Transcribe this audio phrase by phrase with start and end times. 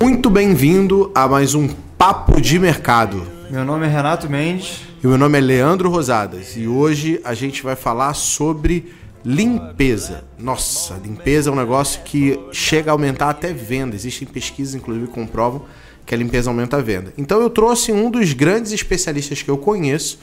[0.00, 3.26] Muito bem-vindo a mais um Papo de Mercado.
[3.50, 4.82] Meu nome é Renato Mendes.
[5.02, 6.54] E meu nome é Leandro Rosadas.
[6.54, 8.92] E hoje a gente vai falar sobre
[9.24, 10.24] limpeza.
[10.38, 13.96] Nossa, limpeza é um negócio que chega a aumentar até venda.
[13.96, 15.62] Existem pesquisas, inclusive, que comprovam
[16.04, 17.14] que a limpeza aumenta a venda.
[17.16, 20.18] Então eu trouxe um dos grandes especialistas que eu conheço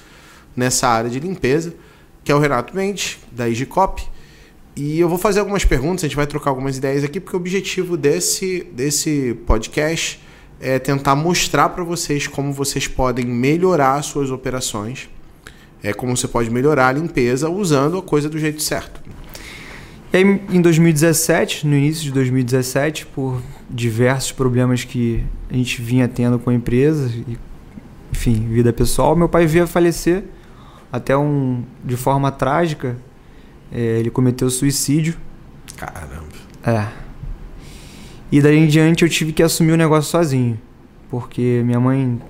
[0.55, 1.73] nessa área de limpeza,
[2.23, 4.12] que é o Renato Mendes, da Igicop.
[4.75, 7.39] E eu vou fazer algumas perguntas, a gente vai trocar algumas ideias aqui, porque o
[7.39, 10.19] objetivo desse, desse podcast
[10.59, 15.09] é tentar mostrar para vocês como vocês podem melhorar suas operações,
[15.83, 18.99] é como você pode melhorar a limpeza usando a coisa do jeito certo.
[20.11, 26.07] E aí, em 2017, no início de 2017, por diversos problemas que a gente vinha
[26.07, 27.37] tendo com a empresa, e,
[28.11, 30.23] enfim, vida pessoal, meu pai veio a falecer,
[30.91, 32.95] até um de forma trágica.
[33.73, 35.15] É, ele cometeu suicídio.
[35.75, 36.27] Caramba.
[36.63, 36.87] É.
[38.31, 40.59] E daí em diante eu tive que assumir o negócio sozinho,
[41.09, 42.21] porque minha mãe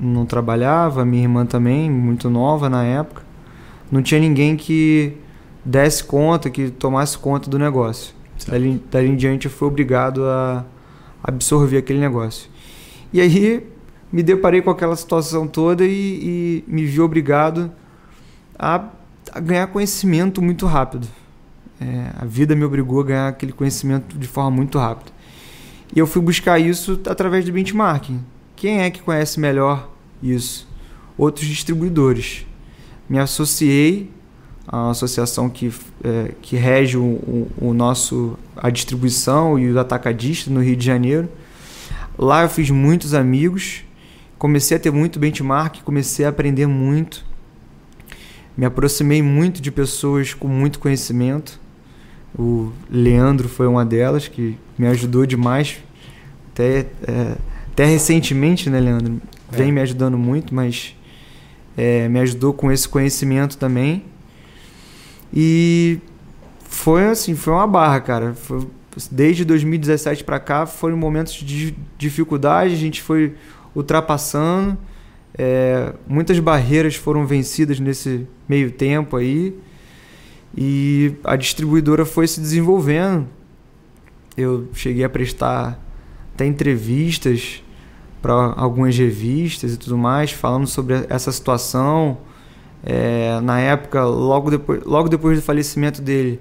[0.00, 3.22] não trabalhava, minha irmã também, muito nova na época.
[3.90, 5.16] Não tinha ninguém que
[5.64, 8.14] desse conta, que tomasse conta do negócio.
[8.46, 10.64] Dali, dali em diante eu fui obrigado a
[11.22, 12.50] absorver aquele negócio.
[13.12, 13.66] E aí
[14.12, 17.70] me deparei com aquela situação toda e, e me vi obrigado
[18.58, 18.84] a,
[19.36, 21.06] a, ganhar conhecimento muito rápido.
[21.80, 25.12] É, a vida me obrigou a ganhar aquele conhecimento de forma muito rápida.
[25.94, 28.20] E eu fui buscar isso através do benchmarking.
[28.56, 29.90] Quem é que conhece melhor
[30.22, 30.66] isso?
[31.18, 32.46] Outros distribuidores.
[33.08, 34.10] Me associei
[34.66, 40.50] a associação que, é, que rege o, o, o, nosso a distribuição e o atacadista
[40.50, 41.28] no Rio de Janeiro.
[42.18, 43.84] Lá eu fiz muitos amigos,
[44.38, 47.24] comecei a ter muito benchmark, comecei a aprender muito.
[48.56, 51.60] Me aproximei muito de pessoas com muito conhecimento.
[52.38, 55.78] O Leandro foi uma delas que me ajudou demais.
[56.52, 57.36] Até, é,
[57.72, 59.20] até recentemente, né, Leandro?
[59.50, 59.72] Vem é.
[59.72, 60.94] me ajudando muito, mas
[61.76, 64.04] é, me ajudou com esse conhecimento também.
[65.32, 65.98] E
[66.64, 68.34] foi assim, foi uma barra, cara.
[68.34, 68.66] Foi,
[69.10, 73.34] desde 2017 para cá foram momentos de dificuldade, a gente foi
[73.74, 74.76] ultrapassando.
[75.38, 79.54] É, muitas barreiras foram vencidas nesse meio tempo aí
[80.56, 83.26] e a distribuidora foi se desenvolvendo.
[84.36, 85.78] Eu cheguei a prestar
[86.34, 87.62] até entrevistas
[88.22, 92.18] para algumas revistas e tudo mais, falando sobre essa situação.
[92.82, 96.40] É, na época, logo depois, logo depois do falecimento dele,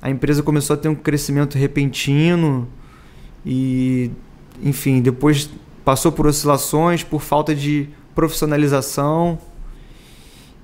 [0.00, 2.68] a empresa começou a ter um crescimento repentino
[3.46, 4.10] e,
[4.62, 5.48] enfim, depois
[5.84, 9.38] passou por oscilações, por falta de profissionalização.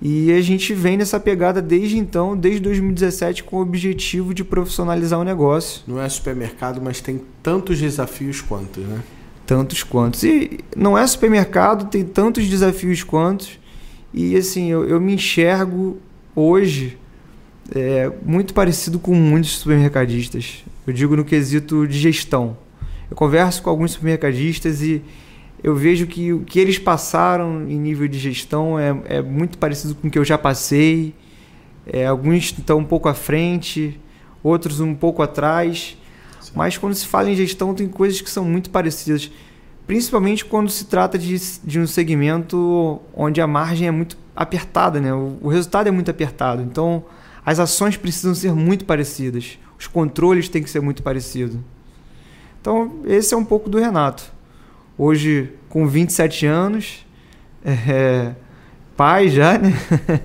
[0.00, 5.19] E a gente vem nessa pegada desde então, desde 2017, com o objetivo de profissionalizar
[5.19, 5.82] o negócio.
[5.86, 9.00] Não é supermercado, mas tem tantos desafios quantos, né?
[9.44, 10.22] Tantos quantos.
[10.22, 13.59] E não é supermercado, tem tantos desafios quantos.
[14.15, 15.98] E assim, eu, eu me enxergo
[16.34, 16.97] hoje
[17.75, 20.65] é, muito parecido com muitos supermercadistas.
[20.86, 22.56] Eu digo no quesito de gestão.
[23.10, 25.03] Eu converso com alguns supermercadistas e
[25.63, 29.95] eu vejo que o que eles passaram em nível de gestão é, é muito parecido
[29.95, 31.15] com o que eu já passei.
[31.87, 34.01] É, alguns estão um pouco à frente,
[34.43, 35.97] outros um pouco atrás.
[36.41, 36.53] Sim.
[36.55, 39.31] Mas quando se fala em gestão, tem coisas que são muito parecidas.
[39.87, 45.13] Principalmente quando se trata de, de um segmento onde a margem é muito apertada, né?
[45.13, 46.63] o, o resultado é muito apertado.
[46.63, 47.05] Então,
[47.45, 49.59] as ações precisam ser muito parecidas.
[49.77, 51.57] Os controles têm que ser muito parecidos.
[52.61, 54.38] Então, esse é um pouco do Renato
[54.98, 57.06] hoje com 27 anos,
[57.64, 58.34] é,
[58.97, 59.72] pai já, né?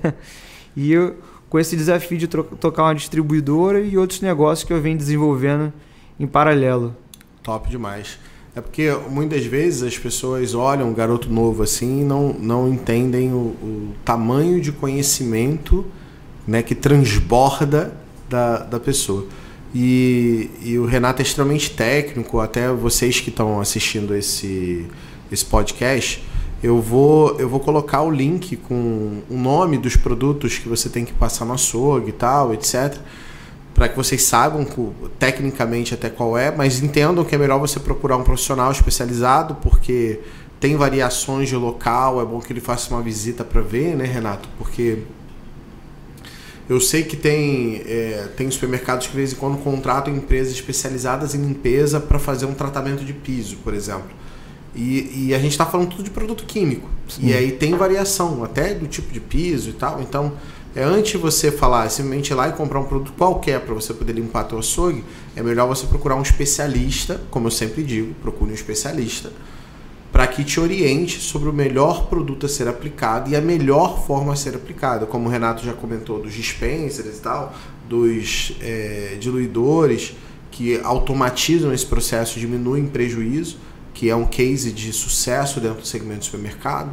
[0.75, 1.15] e eu,
[1.49, 5.71] com esse desafio de tocar uma distribuidora e outros negócios que eu venho desenvolvendo
[6.19, 6.95] em paralelo.
[7.43, 8.17] Top demais.
[8.55, 13.33] É porque muitas vezes as pessoas olham um garoto novo assim e não, não entendem
[13.33, 15.85] o, o tamanho de conhecimento
[16.47, 17.93] né, que transborda
[18.29, 19.25] da, da pessoa.
[19.73, 24.85] E, e o Renato é extremamente técnico, até vocês que estão assistindo esse,
[25.31, 26.23] esse podcast,
[26.61, 31.03] eu vou, eu vou colocar o link com o nome dos produtos que você tem
[31.03, 32.97] que passar no açougue e tal, etc.
[33.73, 34.65] Para que vocês saibam
[35.17, 40.19] tecnicamente até qual é, mas entendam que é melhor você procurar um profissional especializado, porque
[40.59, 44.47] tem variações de local, é bom que ele faça uma visita para ver, né, Renato?
[44.57, 44.99] Porque
[46.69, 51.35] eu sei que tem, é, tem supermercados que de vez em quando contratam empresas especializadas
[51.35, 54.09] em limpeza para fazer um tratamento de piso, por exemplo.
[54.75, 56.89] E, e a gente está falando tudo de produto químico.
[57.07, 57.27] Sim.
[57.27, 60.01] E aí tem variação, até do tipo de piso e tal.
[60.01, 60.33] Então,
[60.75, 63.93] é antes de você falar, simplesmente ir lá e comprar um produto qualquer para você
[63.93, 65.03] poder limpar teu açougue,
[65.35, 69.31] é melhor você procurar um especialista, como eu sempre digo, procure um especialista,
[70.13, 74.33] para que te oriente sobre o melhor produto a ser aplicado e a melhor forma
[74.33, 75.07] a ser aplicada.
[75.07, 77.51] Como o Renato já comentou, dos dispensers e tal,
[77.89, 80.13] dos é, diluidores
[80.51, 83.57] que automatizam esse processo, diminuem prejuízo,
[83.91, 86.91] que é um case de sucesso dentro do segmento do supermercado.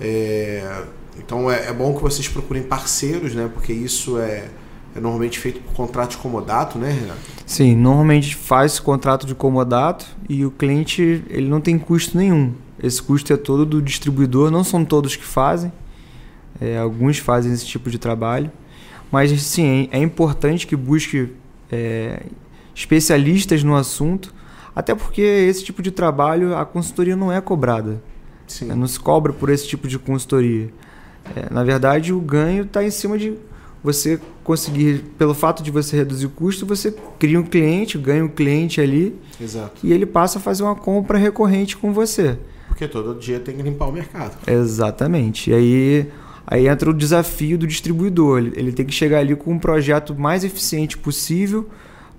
[0.00, 0.84] É,
[1.18, 3.50] então é, é, bom que vocês procurem parceiros, né?
[3.52, 4.48] Porque isso é,
[4.98, 7.20] é normalmente feito por contrato de comodato, né, Renato?
[7.46, 12.52] Sim, normalmente faz contrato de comodato e o cliente ele não tem custo nenhum.
[12.82, 15.72] Esse custo é todo do distribuidor, não são todos que fazem.
[16.60, 18.50] É, alguns fazem esse tipo de trabalho.
[19.10, 21.32] Mas sim, é, é importante que busque
[21.70, 22.24] é,
[22.74, 24.34] especialistas no assunto,
[24.74, 28.02] até porque esse tipo de trabalho a consultoria não é cobrada.
[28.46, 28.66] Sim.
[28.66, 30.70] Não se cobra por esse tipo de consultoria.
[31.36, 33.36] É, na verdade, o ganho está em cima de
[33.82, 38.28] você conseguir, pelo fato de você reduzir o custo, você cria um cliente, ganha um
[38.28, 39.80] cliente ali Exato.
[39.82, 42.38] e ele passa a fazer uma compra recorrente com você.
[42.66, 44.36] Porque todo dia tem que limpar o mercado.
[44.46, 45.50] Exatamente.
[45.50, 46.08] E aí,
[46.46, 48.38] aí entra o desafio do distribuidor.
[48.38, 51.68] Ele, ele tem que chegar ali com um projeto mais eficiente possível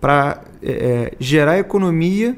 [0.02, 2.38] para é, é, gerar economia,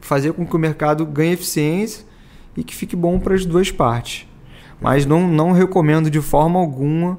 [0.00, 2.04] fazer com que o mercado ganhe eficiência
[2.56, 4.26] e que fique bom para as duas partes.
[4.80, 7.18] Mas não, não recomendo de forma alguma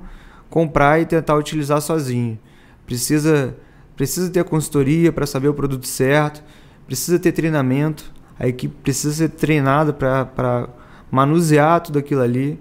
[0.54, 2.38] comprar e tentar utilizar sozinho.
[2.86, 3.58] Precisa,
[3.96, 6.44] precisa ter consultoria para saber o produto certo,
[6.86, 10.70] precisa ter treinamento, a equipe precisa ser treinada para
[11.10, 12.60] manusear tudo aquilo ali.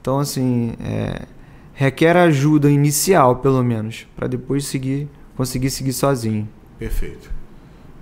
[0.00, 1.26] Então, assim, é,
[1.74, 5.06] requer ajuda inicial, pelo menos, para depois seguir,
[5.36, 6.48] conseguir seguir sozinho.
[6.78, 7.35] Perfeito.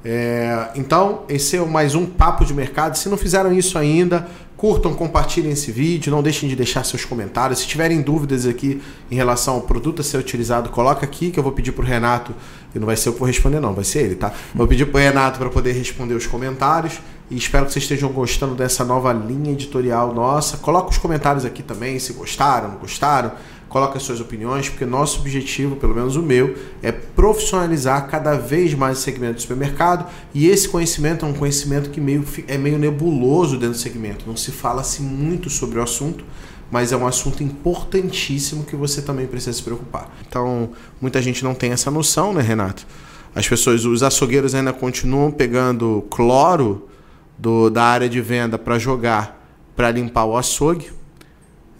[0.05, 2.97] É, então, esse é mais um papo de mercado.
[2.97, 7.59] Se não fizeram isso ainda, Curtam, compartilhem esse vídeo, não deixem de deixar seus comentários.
[7.59, 8.81] Se tiverem dúvidas aqui
[9.11, 11.87] em relação ao produto a ser utilizado, coloca aqui que eu vou pedir para o
[11.87, 12.33] Renato,
[12.75, 14.33] e não vai ser eu que vou responder não, vai ser ele, tá?
[14.55, 18.11] Vou pedir para o Renato para poder responder os comentários e espero que vocês estejam
[18.11, 20.57] gostando dessa nova linha editorial nossa.
[20.59, 23.33] Coloca os comentários aqui também, se gostaram, não gostaram
[23.75, 28.73] coloque as suas opiniões, porque nosso objetivo, pelo menos o meu, é profissionalizar cada vez
[28.73, 32.79] mais o segmento do supermercado e esse conhecimento é um conhecimento que meio, é meio
[32.79, 34.27] nebuloso dentro do segmento.
[34.29, 36.25] Não se fala-se muito sobre o assunto,
[36.71, 40.09] mas é um assunto importantíssimo que você também precisa se preocupar.
[40.25, 40.71] Então,
[41.01, 42.87] muita gente não tem essa noção, né, Renato?
[43.35, 46.89] As pessoas, os açougueiros ainda continuam pegando cloro
[47.37, 49.45] do, da área de venda para jogar,
[49.75, 50.93] para limpar o açougue,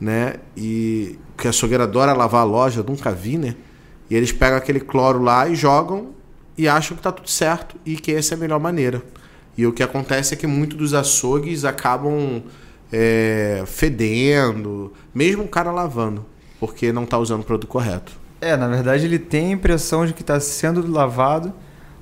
[0.05, 0.35] né?
[0.57, 3.57] E que a açougueira adora lavar a loja, eu nunca vi, né?
[4.11, 6.09] E eles pegam aquele cloro lá e jogam
[6.57, 9.03] e acham que tá tudo certo e que essa é a melhor maneira.
[9.57, 12.43] E o que acontece é que muitos dos açougues acabam
[12.93, 16.25] é, fedendo, mesmo o cara lavando,
[16.61, 18.13] porque não está usando o produto correto.
[18.41, 21.53] É, na verdade ele tem a impressão de que está sendo lavado,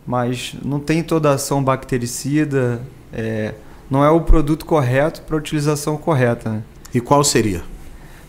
[0.05, 2.83] mas não tem toda a ação bactericida,
[3.13, 3.55] é,
[3.89, 6.51] não é o produto correto para utilização correta.
[6.51, 6.63] Né?
[6.93, 7.63] E qual seria?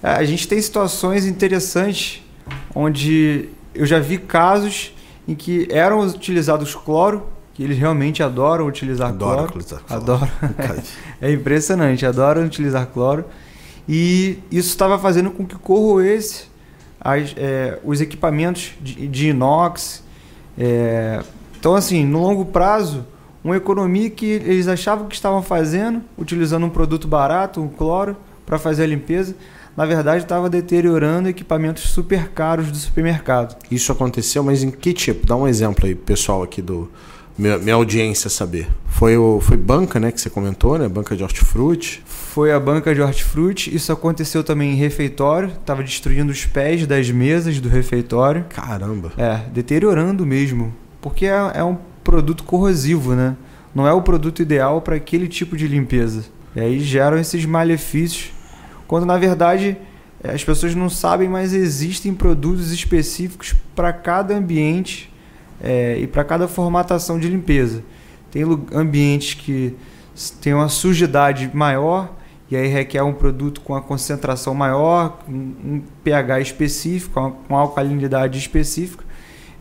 [0.03, 2.21] É, a gente tem situações interessantes
[2.75, 4.93] onde eu já vi casos
[5.25, 7.23] em que eram utilizados cloro,
[7.53, 9.49] que eles realmente adoram utilizar Adoro cloro.
[9.49, 10.01] Utilizar cloro.
[10.01, 10.29] Adoram.
[11.21, 13.23] é impressionante, adoram utilizar cloro.
[13.87, 16.47] E isso estava fazendo com que corroesse
[16.99, 20.03] as, é, os equipamentos de, de inox.
[20.57, 21.21] É,
[21.57, 23.05] então, assim, no longo prazo,
[23.41, 28.59] uma economia que eles achavam que estavam fazendo, utilizando um produto barato, um cloro, para
[28.59, 29.35] fazer a limpeza,
[29.75, 33.57] na verdade estava deteriorando equipamentos super caros do supermercado.
[33.69, 35.25] Isso aconteceu, mas em que tipo?
[35.25, 36.89] Dá um exemplo aí, pessoal aqui do
[37.37, 38.67] minha, minha audiência saber.
[38.85, 40.87] Foi o foi banca, né, que você comentou, né?
[40.87, 42.03] Banca de hortifruti.
[42.05, 43.75] Foi a banca de hortifruti.
[43.75, 45.51] Isso aconteceu também em refeitório.
[45.65, 48.45] Tava destruindo os pés das mesas do refeitório.
[48.49, 49.11] Caramba.
[49.17, 53.35] É, deteriorando mesmo, porque é, é um produto corrosivo, né?
[53.73, 56.25] Não é o produto ideal para aquele tipo de limpeza.
[56.55, 58.31] E aí geram esses malefícios
[58.87, 59.77] quando na verdade
[60.23, 65.11] as pessoas não sabem, mas existem produtos específicos para cada ambiente
[65.61, 67.83] é, e para cada formatação de limpeza.
[68.31, 69.75] Tem ambientes que
[70.41, 72.13] têm uma sujidade maior
[72.49, 79.03] e aí requer um produto com a concentração maior, um pH específico, com alcalinidade específica.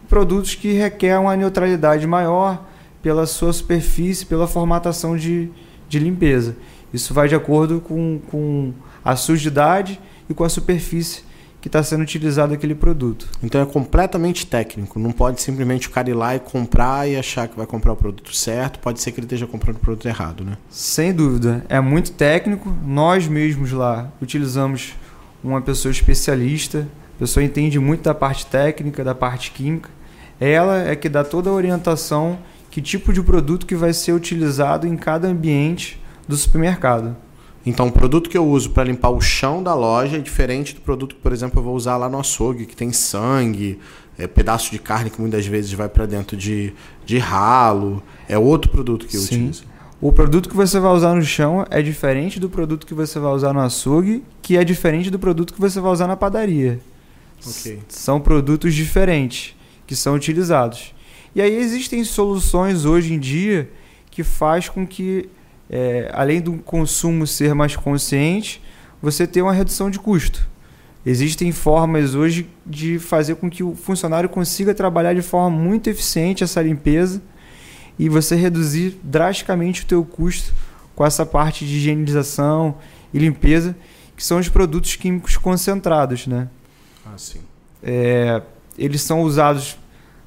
[0.09, 2.67] Produtos que requerem uma neutralidade maior
[3.03, 5.51] pela sua superfície, pela formatação de,
[5.89, 6.55] de limpeza.
[6.93, 8.73] Isso vai de acordo com, com
[9.05, 11.23] a sujidade e com a superfície
[11.63, 13.29] que está sendo utilizado aquele produto.
[13.41, 14.99] Então é completamente técnico.
[14.99, 17.97] Não pode simplesmente o cara ir lá e comprar e achar que vai comprar o
[17.97, 18.81] produto certo.
[18.81, 20.59] Pode ser que ele esteja comprando o produto errado, né?
[20.69, 21.65] Sem dúvida.
[21.69, 22.77] É muito técnico.
[22.85, 24.95] Nós mesmos lá utilizamos
[25.43, 26.89] uma pessoa especialista.
[27.17, 29.89] A pessoa entende muito da parte técnica, da parte química.
[30.41, 32.41] Ela é que dá toda a orientação
[32.73, 37.15] que tipo de produto que vai ser utilizado em cada ambiente do supermercado.
[37.65, 40.81] Então, o produto que eu uso para limpar o chão da loja é diferente do
[40.81, 43.79] produto que, por exemplo, eu vou usar lá no açougue, que tem sangue,
[44.19, 46.73] é, pedaço de carne que muitas vezes vai para dentro de,
[47.07, 48.03] de ralo.
[48.29, 49.27] É outro produto que eu Sim.
[49.27, 49.65] utilizo.
[50.01, 53.33] O produto que você vai usar no chão é diferente do produto que você vai
[53.33, 56.81] usar no açougue, que é diferente do produto que você vai usar na padaria.
[57.47, 57.79] Ok.
[57.89, 59.55] São produtos diferentes
[59.87, 60.93] que são utilizados.
[61.35, 63.71] E aí existem soluções hoje em dia
[64.11, 65.29] que faz com que,
[65.73, 68.63] é, além do consumo ser mais consciente,
[69.01, 70.47] você tenha uma redução de custo.
[71.05, 76.45] Existem formas hoje de fazer com que o funcionário consiga trabalhar de forma muito eficiente
[76.45, 77.23] essa limpeza
[77.99, 80.53] e você reduzir drasticamente o teu custo
[80.95, 82.77] com essa parte de higienização
[83.13, 83.75] e limpeza,
[84.15, 86.49] que são os produtos químicos concentrados, né?
[87.05, 87.41] Ah, sim.
[87.83, 88.43] É,
[88.79, 89.79] eles são usados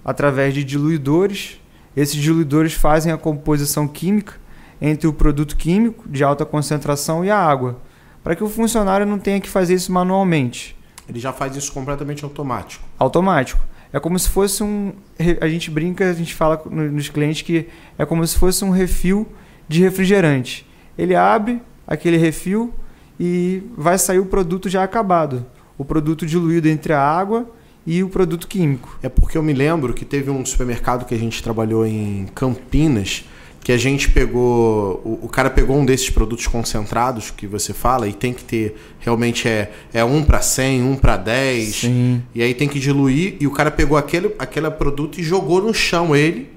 [0.04, 1.62] através de diluidores.
[1.96, 4.44] Esses diluidores fazem a composição química
[4.82, 7.80] entre o produto químico de alta concentração e a água,
[8.24, 10.76] para que o funcionário não tenha que fazer isso manualmente.
[11.08, 12.84] Ele já faz isso completamente automático.
[12.98, 13.62] Automático.
[13.94, 14.94] É como se fosse um.
[15.40, 17.68] A gente brinca, a gente fala nos clientes que
[17.98, 19.28] é como se fosse um refil
[19.68, 20.68] de refrigerante.
[20.98, 22.74] Ele abre aquele refil
[23.20, 25.46] e vai sair o produto já acabado.
[25.78, 27.50] O produto diluído entre a água
[27.86, 28.98] e o produto químico.
[29.02, 33.26] É porque eu me lembro que teve um supermercado que a gente trabalhou em Campinas
[33.66, 35.02] que a gente pegou.
[35.04, 38.76] O, o, cara pegou um desses produtos concentrados que você fala e tem que ter.
[39.00, 41.76] Realmente é, é um para 100, um para 10.
[41.76, 42.24] Sim.
[42.36, 43.38] E aí tem que diluir.
[43.40, 46.52] E o cara pegou aquele, aquele produto e jogou no chão ele.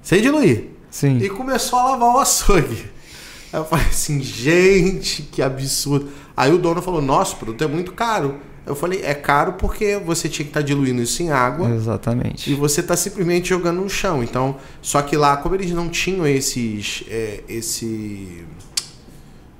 [0.00, 0.70] Sem diluir.
[0.90, 1.18] Sim.
[1.18, 2.86] E começou a lavar o açougue.
[3.52, 6.08] Aí eu falei assim, gente, que absurdo.
[6.34, 8.36] Aí o dono falou: nossa, o produto é muito caro.
[8.68, 11.70] Eu falei, é caro porque você tinha que estar tá diluindo isso em água.
[11.70, 12.50] Exatamente.
[12.50, 14.22] E você está simplesmente jogando no chão.
[14.22, 17.02] Então, só que lá, como eles não tinham esses.
[17.08, 18.44] É, esse.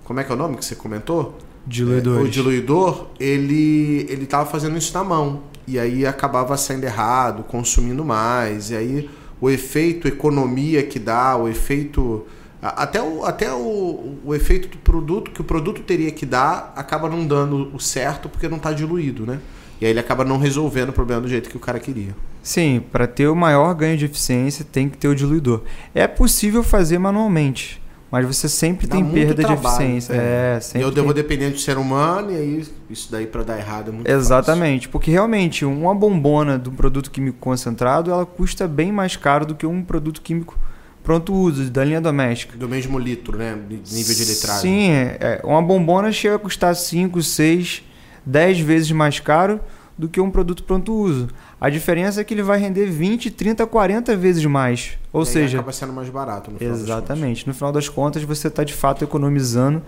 [0.05, 1.39] Como é que é o nome que você comentou?
[1.67, 2.21] Diluidor.
[2.21, 5.43] É, o diluidor, ele ele estava fazendo isso na mão.
[5.67, 8.71] E aí acabava saindo errado, consumindo mais.
[8.71, 9.11] E aí
[9.41, 12.27] o efeito economia que dá, o efeito.
[12.61, 17.09] Até, o, até o, o efeito do produto que o produto teria que dar acaba
[17.09, 19.39] não dando o certo porque não está diluído, né?
[19.81, 22.17] E aí ele acaba não resolvendo o problema do jeito que o cara queria.
[22.43, 25.63] Sim, para ter o maior ganho de eficiência tem que ter o diluidor.
[25.95, 30.13] É possível fazer manualmente, mas você sempre Dá tem perda trabalho, de eficiência.
[30.15, 30.55] é.
[30.57, 33.57] É, sempre eu tem- devo depender do ser humano e aí isso daí para dar
[33.57, 38.67] errado é muito Exatamente, porque realmente uma bombona de um produto químico concentrado ela custa
[38.67, 40.59] bem mais caro do que um produto químico
[41.09, 42.55] pronto uso da linha doméstica.
[42.59, 43.59] Do mesmo litro, né?
[43.67, 44.61] Nível de litragem.
[44.61, 47.83] Sim, é, é, uma bombona chega a custar 5, 6,
[48.27, 49.59] 10 vezes mais caro
[49.97, 51.29] do que um produto pronto uso.
[51.59, 54.99] A diferença é que ele vai render 20, 30, 40 vezes mais.
[55.11, 57.49] Ou E seja, acaba sendo mais barato no final das Exatamente.
[57.49, 59.81] No final das contas, você está de fato economizando.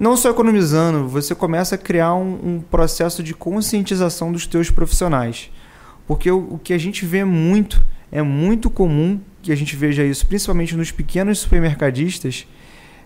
[0.00, 5.50] Não só economizando, você começa a criar um, um processo de conscientização dos teus profissionais.
[6.06, 10.04] Porque o, o que a gente vê muito, é muito comum que a gente veja
[10.04, 12.46] isso, principalmente nos pequenos supermercadistas,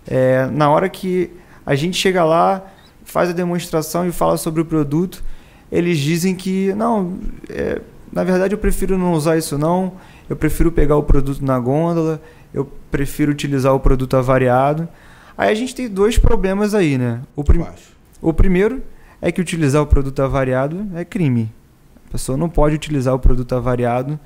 [0.07, 1.31] é, na hora que
[1.67, 2.63] a gente chega lá,
[3.05, 5.25] faz a demonstração e fala sobre o produto,
[5.73, 7.81] eles dizem que, não, é,
[8.13, 9.95] na verdade eu prefiro não usar isso não,
[10.29, 12.21] eu prefiro pegar o produto na gôndola,
[12.53, 14.87] eu prefiro utilizar o produto avariado.
[15.37, 17.21] Aí a gente tem dois problemas aí, né?
[17.35, 17.65] O, prim-
[18.21, 18.83] o primeiro
[19.23, 21.51] é que utilizar o produto avariado é crime.
[22.09, 24.19] A pessoa não pode utilizar o produto avariado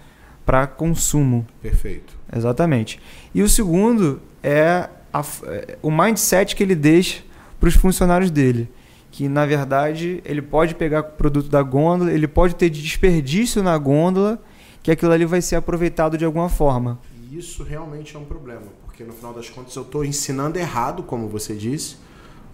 [0.45, 1.47] para consumo.
[1.61, 2.17] Perfeito.
[2.35, 3.01] Exatamente.
[3.35, 7.23] E o segundo é, a é o mindset que ele deixa
[7.61, 8.69] para os funcionários dele.
[9.11, 13.77] Que, na verdade, ele pode pegar o produto da gôndola, ele pode ter desperdício na
[13.77, 14.43] gôndola,
[14.83, 16.99] que aquilo ali vai ser aproveitado de alguma forma.
[17.31, 21.03] E isso realmente é um problema, porque no final das contas eu estou ensinando errado,
[21.03, 21.97] como você disse,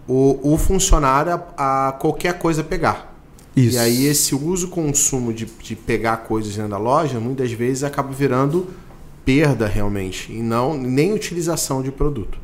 [0.07, 3.18] o, o funcionário a, a qualquer coisa pegar.
[3.67, 8.11] E aí esse uso consumo de, de pegar coisas dentro da loja, muitas vezes acaba
[8.11, 8.67] virando
[9.25, 12.37] perda realmente, e não nem utilização de produto.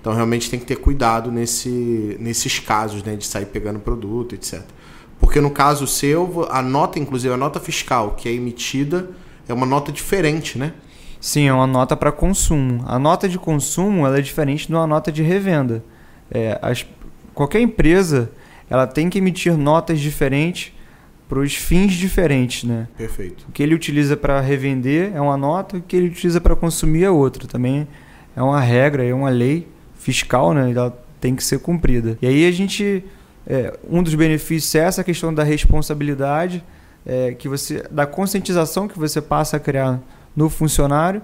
[0.00, 4.62] Então realmente tem que ter cuidado nesse, nesses casos, né, de sair pegando produto, etc.
[5.18, 9.10] Porque no caso seu, a nota, inclusive a nota fiscal que é emitida,
[9.48, 10.74] é uma nota diferente, né?
[11.20, 12.84] Sim, é uma nota para consumo.
[12.86, 15.82] A nota de consumo ela é diferente de uma nota de revenda.
[16.30, 16.86] É, as-
[17.34, 18.30] qualquer empresa
[18.70, 20.72] ela tem que emitir notas diferentes
[21.28, 22.88] para os fins diferentes, né?
[22.96, 23.44] Perfeito.
[23.48, 27.04] O que ele utiliza para revender é uma nota, o que ele utiliza para consumir
[27.04, 27.46] é outra.
[27.46, 27.86] Também
[28.34, 30.70] é uma regra, é uma lei fiscal, né?
[30.70, 32.16] Ela tem que ser cumprida.
[32.22, 33.04] E aí a gente
[33.50, 36.62] é, um dos benefícios é essa questão da responsabilidade,
[37.06, 40.00] é, que você, da conscientização que você passa a criar
[40.36, 41.22] no funcionário.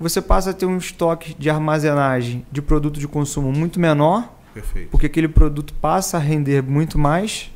[0.00, 4.88] Você passa a ter um estoque de armazenagem de produto de consumo muito menor, Perfeito.
[4.90, 7.50] porque aquele produto passa a render muito mais.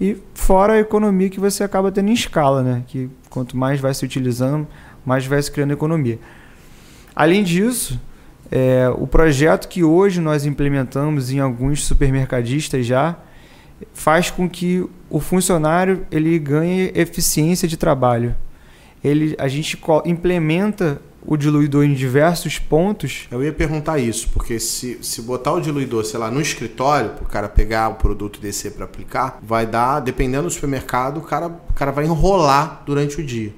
[0.00, 2.82] E fora a economia que você acaba tendo em escala, né?
[2.86, 4.66] Que quanto mais vai se utilizando,
[5.06, 6.18] mais vai se criando economia.
[7.14, 8.00] Além disso,
[8.50, 13.16] é, o projeto que hoje nós implementamos em alguns supermercadistas já
[13.92, 18.34] faz com que o funcionário ele ganhe eficiência de trabalho.
[19.02, 23.26] Ele, a gente implementa o diluidor em diversos pontos.
[23.30, 27.24] Eu ia perguntar isso, porque se, se botar o diluidor, sei lá, no escritório, para
[27.24, 31.22] o cara pegar o produto e descer para aplicar, vai dar, dependendo do supermercado, o
[31.22, 33.52] cara, o cara vai enrolar durante o dia.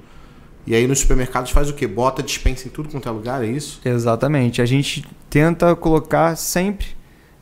[0.65, 1.87] E aí nos supermercados faz o quê?
[1.87, 3.79] Bota dispensa em tudo quanto é lugar, é isso?
[3.85, 4.61] Exatamente.
[4.61, 6.87] A gente tenta colocar sempre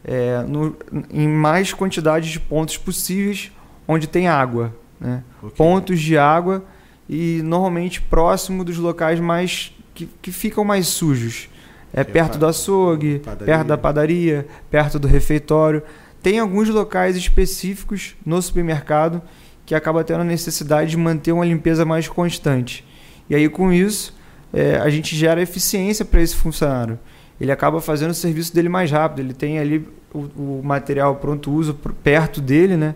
[0.03, 0.75] é, no,
[1.10, 3.51] em mais quantidade de pontos possíveis
[3.88, 4.75] onde tem água.
[5.00, 5.24] Né?
[5.41, 5.58] Okay.
[5.58, 6.63] Pontos de água
[7.10, 11.49] e normalmente próximo dos locais mais que, que ficam mais sujos.
[11.91, 13.45] É que perto é do açougue, padaria.
[13.45, 15.81] perto da padaria, perto do refeitório.
[16.21, 19.21] Tem alguns locais específicos no supermercado
[19.65, 22.85] que acaba tendo a necessidade de manter uma limpeza mais constante.
[23.27, 24.15] E aí, com isso,
[24.53, 26.99] é, a gente gera eficiência para esse funcionário
[27.39, 29.19] ele acaba fazendo o serviço dele mais rápido.
[29.19, 31.73] Ele tem ali o, o material pronto uso
[32.03, 32.95] perto dele, né,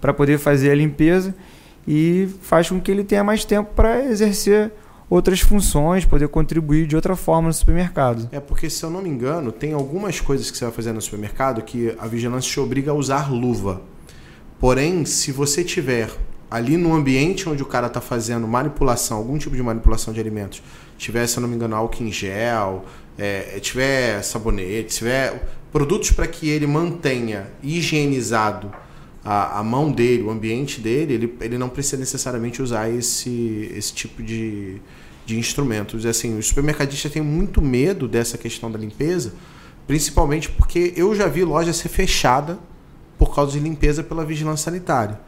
[0.00, 1.34] para poder fazer a limpeza
[1.86, 4.70] e faz com que ele tenha mais tempo para exercer
[5.12, 8.30] outras funções, poder contribuir de outra forma no supermercado.
[8.32, 11.02] É porque, se eu não me engano, tem algumas coisas que você vai fazer no
[11.02, 13.82] supermercado que a vigilância te obriga a usar luva.
[14.58, 16.08] Porém, se você tiver
[16.50, 20.62] ali no ambiente onde o cara está fazendo manipulação, algum tipo de manipulação de alimentos,
[20.96, 22.86] tiver, se eu não me engano, álcool em gel,
[23.18, 28.72] é, tiver sabonete, tiver produtos para que ele mantenha higienizado
[29.22, 33.92] a, a, mão dele, o ambiente dele, ele, ele não precisa necessariamente usar esse, esse
[33.92, 34.80] tipo de,
[35.24, 36.04] de instrumentos.
[36.06, 39.34] Assim, os supermercadistas têm muito medo dessa questão da limpeza,
[39.86, 42.58] principalmente porque eu já vi loja ser fechada
[43.18, 45.20] por causa de limpeza pela vigilância sanitária.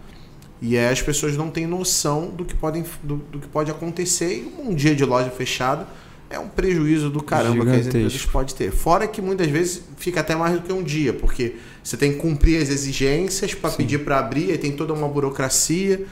[0.60, 4.34] E aí as pessoas não têm noção do que, podem, do, do que pode acontecer
[4.34, 5.86] e um dia de loja fechada
[6.30, 7.82] é um prejuízo do caramba Gigantesco.
[7.82, 8.72] que as empresas podem ter.
[8.72, 12.18] Fora que muitas vezes fica até mais do que um dia, porque você tem que
[12.18, 16.06] cumprir as exigências para pedir para abrir, aí tem toda uma burocracia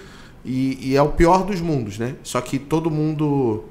[0.44, 2.16] e, e, é o pior dos mundos, né?
[2.22, 3.64] Só que todo mundo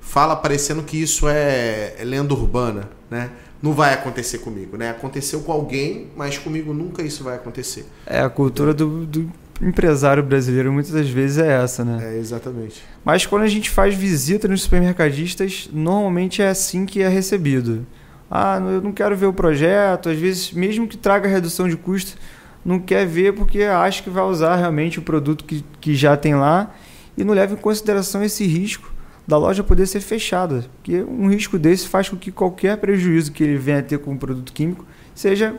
[0.00, 3.30] fala parecendo que isso é, é lenda urbana, né?
[3.62, 4.90] Não vai acontecer comigo, né?
[4.90, 7.86] Aconteceu com alguém, mas comigo nunca isso vai acontecer.
[8.06, 9.30] É a cultura do, do
[9.62, 12.14] empresário brasileiro muitas das vezes é essa, né?
[12.14, 12.82] É, exatamente.
[13.04, 17.86] Mas quando a gente faz visita nos supermercadistas, normalmente é assim que é recebido.
[18.30, 22.16] Ah, eu não quero ver o projeto, às vezes, mesmo que traga redução de custo,
[22.64, 26.34] não quer ver porque acha que vai usar realmente o produto que, que já tem
[26.34, 26.74] lá
[27.16, 28.92] e não leva em consideração esse risco
[29.26, 30.64] da loja poder ser fechada.
[30.76, 34.12] Porque um risco desse faz com que qualquer prejuízo que ele venha a ter com
[34.12, 35.54] o produto químico seja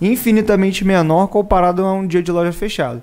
[0.00, 3.02] infinitamente menor comparado a um dia de loja fechada.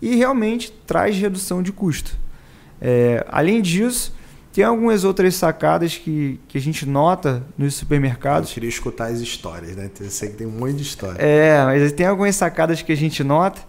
[0.00, 2.16] E realmente traz redução de custo.
[2.80, 4.14] É, além disso,
[4.58, 8.48] tem algumas outras sacadas que, que a gente nota nos supermercados.
[8.50, 9.88] Eu queria escutar as histórias, né?
[10.00, 11.16] Eu sei que tem um monte de história.
[11.22, 13.62] É, mas tem algumas sacadas que a gente nota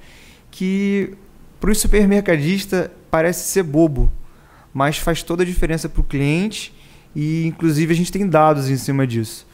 [0.49, 1.13] que
[1.59, 4.11] para o supermercadista parece ser bobo,
[4.73, 6.73] mas faz toda a diferença para o cliente
[7.15, 9.45] e inclusive a gente tem dados em cima disso.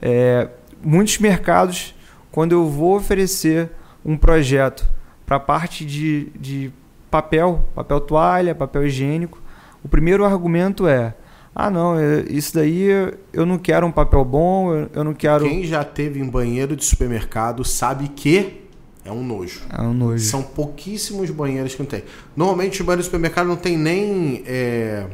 [0.00, 0.48] É,
[0.82, 1.94] muitos mercados
[2.32, 3.70] quando eu vou oferecer
[4.04, 4.84] um projeto
[5.24, 6.72] para a parte de, de
[7.08, 9.41] papel, papel toalha, papel higiênico,
[9.84, 11.14] o primeiro argumento é:
[11.54, 12.88] ah, não, é, isso daí
[13.32, 15.44] eu não quero um papel bom, eu não quero.
[15.44, 18.62] Quem já teve em banheiro de supermercado sabe que
[19.04, 19.62] é um nojo.
[19.68, 20.24] É um nojo.
[20.24, 22.04] São pouquíssimos banheiros que não tem.
[22.36, 24.42] Normalmente o banheiro de supermercado não tem nem.
[24.46, 25.06] É...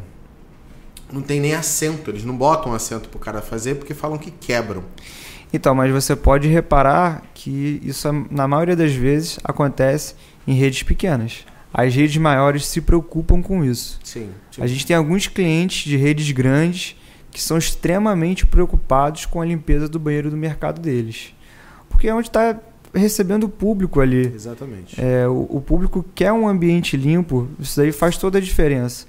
[1.11, 4.85] Não tem nem assento, eles não botam assento pro cara fazer porque falam que quebram.
[5.51, 10.15] Então, mas você pode reparar que isso, na maioria das vezes, acontece
[10.47, 11.47] em redes pequenas.
[11.73, 13.99] As redes maiores se preocupam com isso.
[14.03, 14.63] Sim, sim.
[14.63, 16.97] A gente tem alguns clientes de redes grandes
[17.31, 21.35] que são extremamente preocupados com a limpeza do banheiro do mercado deles.
[21.89, 22.59] Porque é onde está
[22.95, 24.33] recebendo o público ali.
[24.35, 25.01] Exatamente.
[25.01, 29.07] É, o, o, público quer um ambiente limpo, isso daí faz toda a diferença.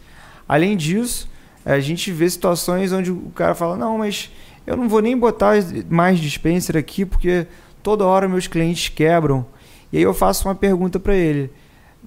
[0.47, 1.29] Além disso,
[1.65, 4.31] a gente vê situações onde o cara fala: não, mas
[4.65, 5.55] eu não vou nem botar
[5.89, 7.47] mais dispenser aqui porque
[7.81, 9.45] toda hora meus clientes quebram.
[9.91, 11.51] E aí eu faço uma pergunta para ele.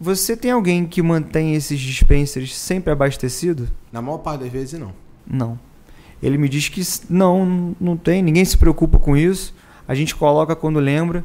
[0.01, 3.69] Você tem alguém que mantém esses dispensers sempre abastecido?
[3.93, 4.93] Na maior parte das vezes não.
[5.27, 5.59] Não.
[6.23, 9.55] Ele me diz que não, não tem, ninguém se preocupa com isso.
[9.87, 11.25] A gente coloca quando lembra.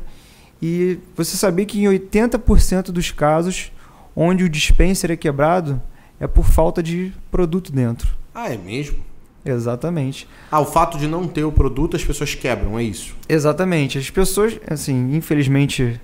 [0.62, 3.72] E você sabia que em 80% dos casos
[4.16, 5.80] onde o dispenser é quebrado
[6.20, 8.10] é por falta de produto dentro.
[8.34, 8.98] Ah, é mesmo?
[9.46, 10.28] Exatamente.
[10.52, 13.16] Ah, o fato de não ter o produto, as pessoas quebram, é isso?
[13.30, 13.98] Exatamente.
[13.98, 16.02] As pessoas, assim, infelizmente,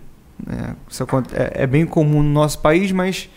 [0.47, 3.29] é, isso é, é bem comum no nosso país, mas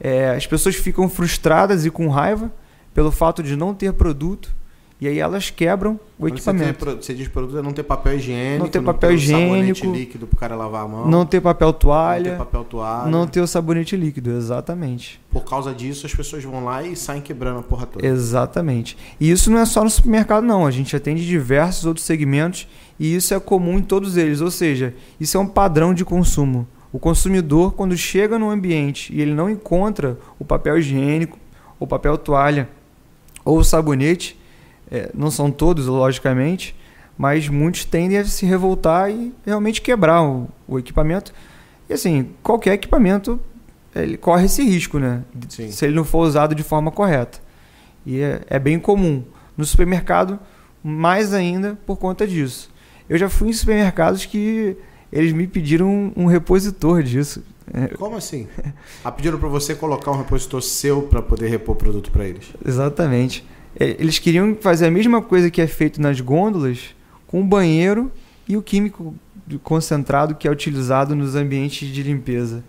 [0.00, 2.52] é, as pessoas ficam frustradas e com raiva
[2.94, 4.54] pelo fato de não ter produto
[4.98, 6.78] e aí elas quebram o equipamento.
[6.78, 9.22] Você, tem, você diz produto é não ter papel higiênico, não ter papel não ter
[9.22, 12.64] higiênico, líquido para o cara lavar a mão, não ter papel toalha, não ter papel
[12.64, 15.20] toalha, não ter o sabonete líquido, exatamente.
[15.30, 18.06] Por causa disso as pessoas vão lá e saem quebrando a porra toda.
[18.06, 18.96] Exatamente.
[19.20, 22.66] E isso não é só no supermercado não, a gente atende diversos outros segmentos
[22.98, 26.66] e isso é comum em todos eles, ou seja, isso é um padrão de consumo.
[26.90, 31.38] O consumidor quando chega no ambiente e ele não encontra o papel higiênico,
[31.78, 32.70] o papel toalha
[33.44, 34.38] ou o sabonete,
[34.90, 36.74] é, não são todos, logicamente,
[37.16, 41.32] mas muitos tendem a se revoltar e realmente quebrar o, o equipamento.
[41.88, 43.40] E assim, qualquer equipamento
[43.94, 45.22] ele corre esse risco, né?
[45.48, 45.70] Sim.
[45.70, 47.38] Se ele não for usado de forma correta.
[48.04, 49.24] E é, é, bem comum.
[49.56, 50.38] No supermercado,
[50.84, 52.70] mais ainda por conta disso.
[53.08, 54.76] Eu já fui em supermercados que
[55.10, 57.42] eles me pediram um, um repositor disso.
[57.72, 58.46] É, Como assim?
[59.02, 62.52] Ah, pediram para você colocar um repositor seu para poder repor produto para eles?
[62.64, 63.44] Exatamente.
[63.78, 66.94] É, eles queriam fazer a mesma coisa que é feito nas gôndolas
[67.26, 68.10] com o banheiro
[68.48, 69.14] e o químico
[69.62, 72.64] concentrado que é utilizado nos ambientes de limpeza.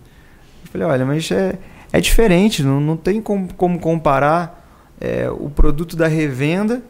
[0.62, 1.58] Eu falei, olha, mas é,
[1.92, 4.68] é diferente, não, não tem como, como comparar
[5.00, 6.82] é, o produto da revenda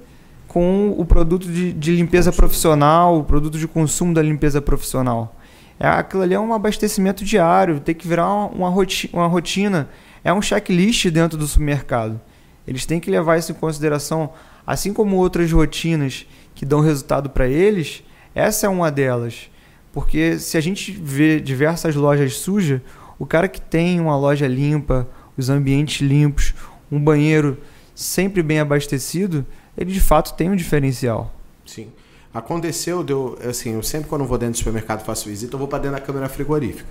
[0.49, 2.37] com o produto de, de limpeza consumo.
[2.37, 5.37] profissional, o produto de consumo da limpeza profissional.
[5.79, 9.89] É, aquilo ali é um abastecimento diário, tem que virar uma, rotina, uma rotina,
[10.25, 12.21] é um checklist dentro do supermercado.
[12.69, 14.31] Eles têm que levar isso em consideração,
[14.67, 18.05] assim como outras rotinas que dão resultado para eles,
[18.35, 19.51] essa é uma delas.
[19.91, 22.83] Porque se a gente vê diversas lojas sujas,
[23.19, 26.55] o cara que tem uma loja limpa, os ambientes limpos,
[26.93, 27.57] um banheiro
[27.95, 31.35] sempre bem abastecido, ele de fato tem um diferencial.
[31.65, 31.89] Sim.
[32.35, 35.79] Aconteceu, deu, assim, eu sempre quando vou dentro do supermercado faço visita, eu vou para
[35.79, 36.91] dentro da câmera frigorífica.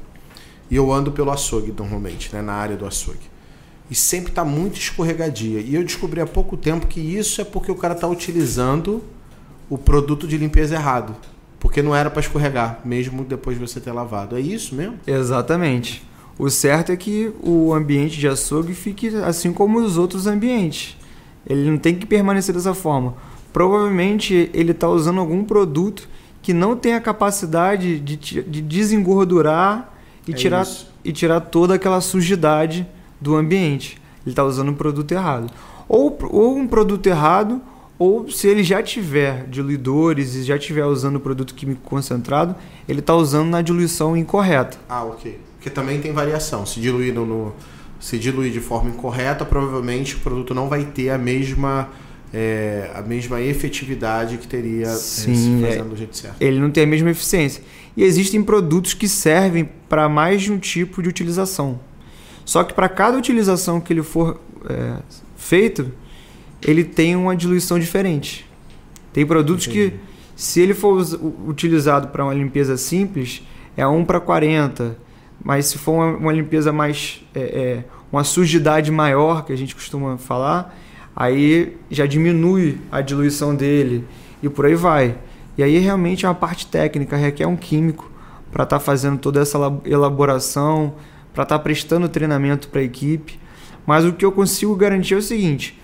[0.71, 3.36] E eu ando pelo açougue normalmente, né, na área do açougue
[3.89, 5.59] e sempre está muito escorregadia.
[5.59, 9.03] E eu descobri há pouco tempo que isso é porque o cara está utilizando
[9.69, 11.15] o produto de limpeza errado.
[11.59, 14.37] Porque não era para escorregar, mesmo depois de você ter lavado.
[14.37, 14.95] É isso mesmo?
[15.07, 16.05] Exatamente.
[16.37, 20.95] O certo é que o ambiente de açougue fique assim como os outros ambientes.
[21.45, 23.15] Ele não tem que permanecer dessa forma.
[23.51, 26.07] Provavelmente ele está usando algum produto
[26.43, 29.93] que não tem a capacidade de, de desengordurar
[30.27, 30.67] e, é tirar,
[31.03, 32.85] e tirar toda aquela sujidade
[33.19, 34.01] do ambiente.
[34.25, 35.51] Ele está usando um produto errado.
[35.87, 37.61] Ou, ou um produto errado,
[37.97, 42.55] ou se ele já tiver diluidores e já tiver usando o produto químico concentrado,
[42.87, 44.77] ele está usando na diluição incorreta.
[44.87, 45.39] Ah, ok.
[45.55, 46.65] Porque também tem variação.
[46.65, 47.53] Se diluir, no,
[47.99, 51.89] se diluir de forma incorreta, provavelmente o produto não vai ter a mesma
[52.33, 56.41] é, a mesma efetividade que teria Sim, é, fazendo é, do jeito certo.
[56.41, 57.63] Ele não tem a mesma eficiência.
[57.95, 61.79] E existem produtos que servem para mais de um tipo de utilização.
[62.47, 64.99] Só que para cada utilização que ele for é,
[65.35, 65.91] feito,
[66.61, 68.49] ele tem uma diluição diferente.
[69.11, 69.91] Tem produtos Entendi.
[69.91, 69.99] que,
[70.33, 71.05] se ele for
[71.45, 73.43] utilizado para uma limpeza simples,
[73.75, 74.97] é 1 para 40.
[75.43, 77.21] Mas se for uma, uma limpeza mais.
[77.35, 80.73] É, é, uma sujidade maior, que a gente costuma falar,
[81.13, 84.05] aí já diminui a diluição dele
[84.41, 85.17] e por aí vai.
[85.57, 88.09] E aí realmente é uma parte técnica, requer um químico
[88.49, 90.93] para estar tá fazendo toda essa elaboração
[91.37, 93.39] para estar tá prestando treinamento para a equipe.
[93.85, 95.79] Mas o que eu consigo garantir é o seguinte: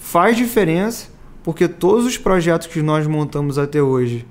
[0.00, 1.08] faz diferença,
[1.44, 4.26] porque todos os projetos que nós montamos até hoje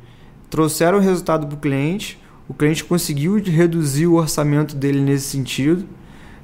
[0.49, 2.19] trouxeram resultado para o cliente.
[2.49, 5.85] O cliente conseguiu reduzir o orçamento dele nesse sentido,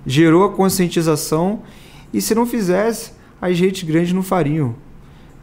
[0.05, 1.63] gerou a conscientização
[2.13, 4.75] e se não fizesse, as redes grandes não fariam.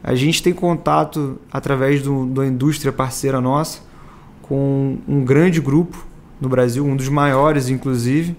[0.01, 3.81] A gente tem contato através do, da indústria parceira nossa
[4.41, 6.05] com um grande grupo
[6.39, 8.35] no Brasil, um dos maiores, inclusive,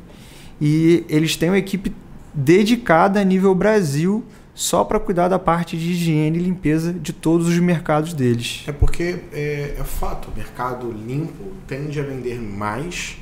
[0.60, 1.92] e eles têm uma equipe
[2.34, 7.48] dedicada a nível Brasil só para cuidar da parte de higiene e limpeza de todos
[7.48, 8.64] os mercados deles.
[8.66, 13.16] É porque é, é fato, o mercado limpo tende a vender mais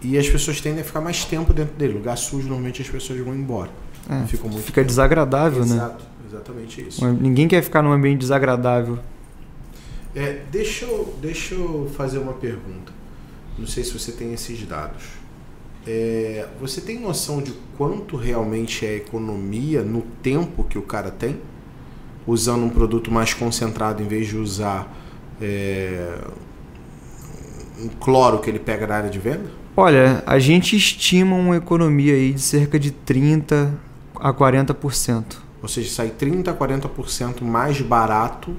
[0.00, 1.94] e as pessoas tendem a ficar mais tempo dentro dele.
[1.94, 3.70] Lugar sujo, normalmente as pessoas vão embora.
[4.08, 4.84] É, fica tempo.
[4.84, 5.84] desagradável, Exato, né?
[5.84, 7.04] Exato, exatamente isso.
[7.06, 8.98] Ninguém quer ficar num ambiente desagradável.
[10.14, 12.92] É, deixa, eu, deixa eu fazer uma pergunta.
[13.58, 15.17] Não sei se você tem esses dados.
[15.90, 21.38] É, você tem noção de quanto realmente é economia no tempo que o cara tem?
[22.26, 24.94] Usando um produto mais concentrado em vez de usar
[25.40, 26.18] é,
[27.82, 29.50] um cloro que ele pega na área de venda?
[29.74, 33.72] Olha, a gente estima uma economia aí de cerca de 30
[34.16, 35.38] a 40%.
[35.62, 38.54] Ou seja, sai 30 a 40% mais barato.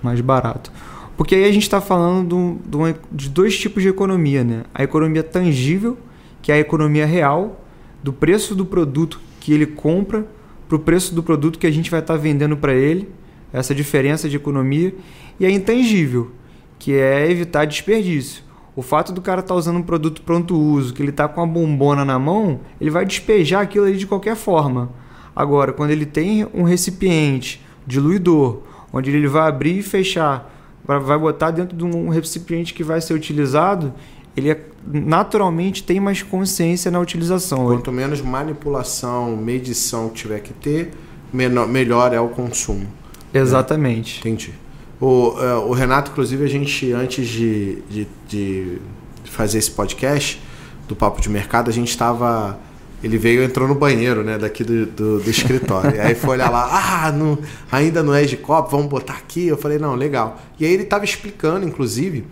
[0.00, 0.70] Mais barato.
[1.16, 4.62] Porque aí a gente está falando de, de dois tipos de economia, né?
[4.72, 5.98] A economia tangível,
[6.42, 7.64] que é a economia real,
[8.02, 10.26] do preço do produto que ele compra
[10.68, 13.08] para o preço do produto que a gente vai estar tá vendendo para ele,
[13.52, 14.94] essa diferença de economia,
[15.38, 16.30] e a intangível,
[16.78, 18.44] que é evitar desperdício.
[18.76, 21.42] O fato do cara estar tá usando um produto pronto uso, que ele está com
[21.42, 24.90] a bombona na mão, ele vai despejar aquilo ali de qualquer forma.
[25.34, 31.50] Agora, quando ele tem um recipiente diluidor, onde ele vai abrir e fechar, vai botar
[31.50, 33.92] dentro de um recipiente que vai ser utilizado,
[34.40, 37.66] ele é, naturalmente tem mais consciência na utilização.
[37.66, 40.90] Quanto menos manipulação, medição tiver que ter,
[41.32, 42.86] menor, melhor é o consumo.
[43.32, 44.14] Exatamente.
[44.14, 44.32] Né?
[44.32, 44.54] Entendi.
[45.00, 48.78] O, uh, o Renato, inclusive, a gente, antes de, de, de
[49.24, 50.42] fazer esse podcast
[50.88, 52.58] do Papo de Mercado, a gente estava
[53.02, 55.96] ele veio entrou no banheiro, né, daqui do, do, do escritório.
[55.96, 57.38] e aí foi olhar lá, ah, não,
[57.72, 59.46] ainda não é de copo, vamos botar aqui.
[59.46, 60.38] Eu falei, não, legal.
[60.58, 62.26] E aí ele estava explicando, inclusive,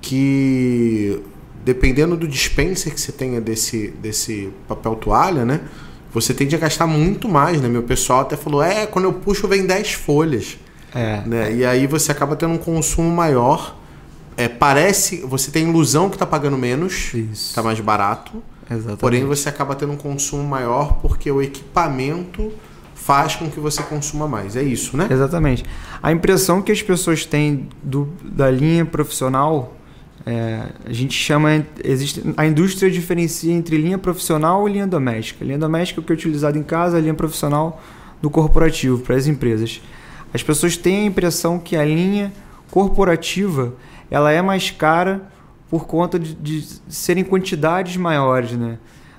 [0.00, 1.20] que
[1.64, 5.60] dependendo do dispenser que você tenha desse, desse papel toalha, né,
[6.12, 7.68] você tende a gastar muito mais, né?
[7.68, 10.56] Meu pessoal até falou, é, quando eu puxo vem 10 folhas.
[10.94, 11.20] É.
[11.26, 11.54] Né?
[11.56, 13.76] E aí você acaba tendo um consumo maior.
[14.36, 18.40] É, parece, você tem ilusão que está pagando menos, está mais barato.
[18.70, 19.00] Exatamente.
[19.00, 22.52] Porém, você acaba tendo um consumo maior porque o equipamento
[22.94, 24.56] faz com que você consuma mais.
[24.56, 25.08] É isso, né?
[25.10, 25.64] Exatamente.
[26.02, 29.74] A impressão que as pessoas têm do, da linha profissional,
[30.26, 31.64] é, a gente chama.
[31.82, 35.44] Existe, a indústria diferencia entre linha profissional e linha doméstica.
[35.44, 37.82] Linha doméstica é o que é utilizado em casa, a linha profissional
[38.22, 39.82] no corporativo, para as empresas.
[40.32, 42.32] As pessoas têm a impressão que a linha
[42.70, 43.74] corporativa
[44.10, 45.28] ela é mais cara
[45.68, 48.78] por conta de, de serem quantidades maiores, né?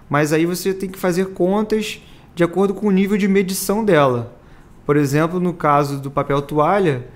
[0.09, 2.01] Mas aí você tem que fazer contas
[2.33, 4.35] de acordo com o nível de medição dela.
[4.85, 7.07] Por exemplo, no caso do papel toalha,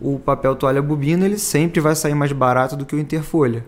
[0.00, 3.64] o papel toalha bobina ele sempre vai sair mais barato do que o interfolha.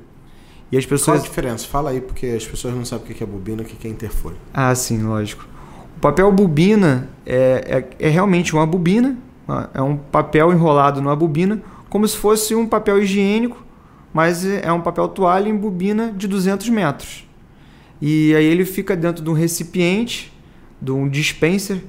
[0.71, 1.19] E as pessoas...
[1.19, 1.67] Qual a diferença?
[1.67, 3.91] Fala aí, porque as pessoas não sabem o que é bobina e o que é
[3.91, 4.37] interfolha.
[4.53, 5.47] Ah, sim, lógico.
[5.97, 9.17] O papel bobina é, é, é realmente uma bobina,
[9.73, 13.65] é um papel enrolado numa bobina, como se fosse um papel higiênico,
[14.13, 17.27] mas é um papel toalha em bobina de 200 metros.
[18.01, 20.33] E aí ele fica dentro de um recipiente,
[20.81, 21.83] de um dispenser,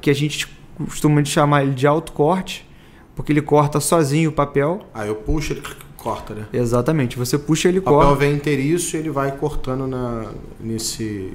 [0.00, 2.66] que a gente costuma chamar ele de alto corte,
[3.14, 4.80] porque ele corta sozinho o papel.
[4.94, 5.62] Ah, eu puxo, ele
[5.96, 6.46] corta, né?
[6.52, 7.98] Exatamente, você puxa ele corta.
[7.98, 10.26] O papel vem inteiriço e ele vai cortando na,
[10.60, 11.32] nesse...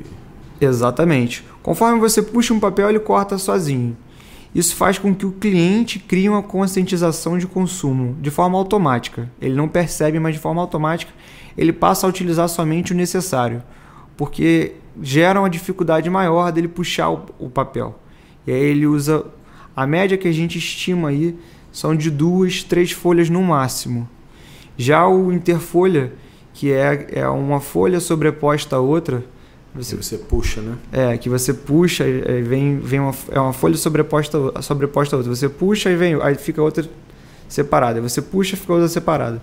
[0.59, 1.45] Exatamente.
[1.61, 3.95] Conforme você puxa um papel, ele corta sozinho.
[4.55, 9.29] Isso faz com que o cliente crie uma conscientização de consumo de forma automática.
[9.39, 11.11] Ele não percebe, mas de forma automática
[11.57, 13.63] ele passa a utilizar somente o necessário,
[14.15, 17.99] porque gera uma dificuldade maior dele puxar o, o papel.
[18.45, 19.25] E aí ele usa
[19.75, 21.37] a média que a gente estima aí
[21.77, 24.09] são de duas, três folhas no máximo.
[24.75, 26.11] Já o interfolha,
[26.51, 29.23] que é, é uma folha sobreposta a outra,
[29.75, 30.75] você, você puxa, né?
[30.91, 35.35] É, que você puxa e vem, vem uma, é uma folha sobreposta, sobreposta a outra.
[35.35, 36.83] Você puxa e vem, aí fica outra
[37.47, 38.01] separada.
[38.01, 39.39] Você puxa fica outra separada.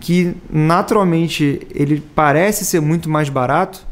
[0.00, 3.86] Que naturalmente ele parece ser muito mais barato.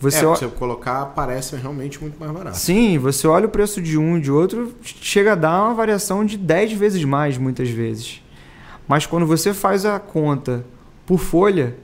[0.00, 2.56] Você, é, você colocar parece realmente muito mais barato.
[2.56, 6.24] Sim, você olha o preço de um e de outro, chega a dar uma variação
[6.24, 8.22] de 10 vezes mais, muitas vezes.
[8.86, 10.64] Mas quando você faz a conta
[11.04, 11.74] por folha,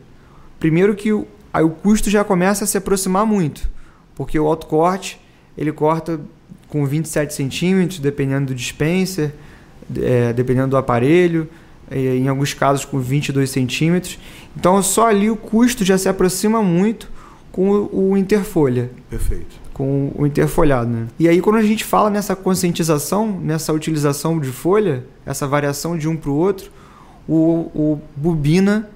[0.61, 1.11] primeiro que
[1.53, 3.68] aí o custo já começa a se aproximar muito,
[4.14, 5.20] porque o autocorte
[5.59, 6.20] ele corta
[6.68, 9.33] com 27 centímetros, dependendo do dispenser,
[10.00, 11.48] é, dependendo do aparelho,
[11.90, 14.16] em alguns casos com 22 centímetros.
[14.57, 17.11] Então só ali o custo já se aproxima muito
[17.52, 18.90] com o, o interfolha.
[19.08, 19.60] Perfeito.
[19.72, 21.06] Com o interfolhado, né?
[21.18, 26.08] E aí quando a gente fala nessa conscientização, nessa utilização de folha, essa variação de
[26.08, 26.70] um para o outro,
[27.28, 28.90] o bobina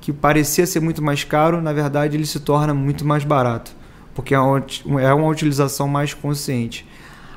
[0.00, 3.72] que parecia ser muito mais caro, na verdade ele se torna muito mais barato,
[4.14, 4.64] porque é uma,
[5.00, 6.86] é uma utilização mais consciente.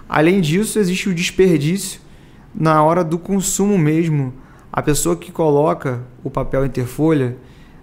[0.08, 2.02] Além disso, existe o desperdício
[2.54, 4.34] na hora do consumo mesmo.
[4.72, 7.38] A pessoa que coloca o papel interfolha,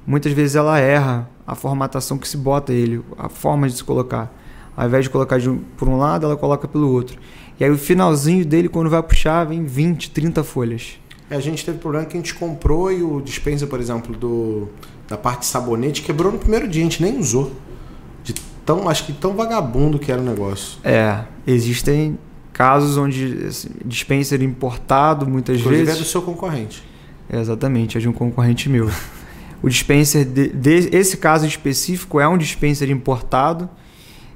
[0.06, 4.30] muitas vezes ela erra a formatação que se bota ele, a forma de se colocar.
[4.76, 7.18] Ao invés de colocar de um, por um lado, ela coloca pelo outro.
[7.58, 10.98] E aí o finalzinho dele, quando vai puxar, vem 20, 30 folhas.
[11.30, 14.68] É, a gente teve problema que a gente comprou e o dispenser, por exemplo, do,
[15.08, 17.50] da parte de sabonete quebrou no primeiro dia, a gente nem usou.
[18.22, 18.34] De
[18.66, 20.78] tão, acho que tão vagabundo que era o negócio.
[20.84, 22.18] É, existem
[22.52, 25.98] casos onde assim, dispenser importado muitas Inclusive vezes.
[25.98, 26.82] é do seu concorrente.
[27.30, 28.90] É, exatamente, é de um concorrente meu.
[29.62, 33.68] o dispenser de, de, esse caso específico é um dispenser importado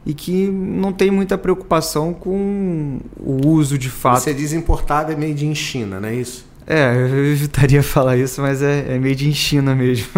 [0.04, 4.20] e que não tem muita preocupação com o uso de fato.
[4.20, 6.44] Você diz importado é made in China, não é isso?
[6.66, 10.08] É, eu evitaria falar isso, mas é, é made in China mesmo.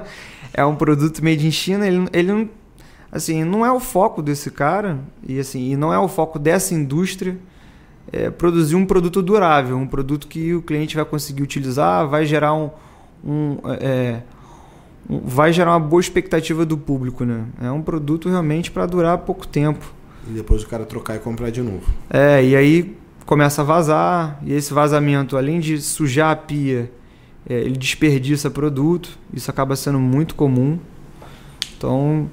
[0.54, 2.48] é um produto made in China, ele, ele não,
[3.12, 6.74] assim, não é o foco desse cara e assim, e não é o foco dessa
[6.74, 7.36] indústria
[8.12, 12.54] é, produzir um produto durável, um produto que o cliente vai conseguir utilizar, vai gerar
[12.54, 12.70] um,
[13.24, 14.22] um é,
[15.08, 17.44] vai gerar uma boa expectativa do público, né?
[17.62, 19.92] É um produto realmente para durar pouco tempo.
[20.28, 21.84] E depois o cara trocar e comprar de novo.
[22.10, 26.90] É, e aí começa a vazar, e esse vazamento, além de sujar a pia,
[27.48, 30.78] é, ele desperdiça produto, isso acaba sendo muito comum.
[31.76, 32.28] Então,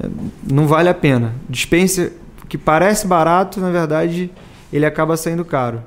[0.00, 0.08] é,
[0.50, 1.34] não vale a pena.
[1.48, 2.12] Dispensa
[2.48, 4.30] que parece barato, na verdade,
[4.72, 5.82] ele acaba saindo caro.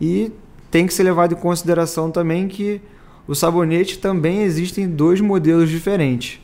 [0.00, 0.32] E
[0.70, 2.80] tem que ser levado em consideração também que
[3.30, 6.40] o sabonete também existem dois modelos diferentes.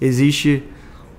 [0.00, 0.64] Existe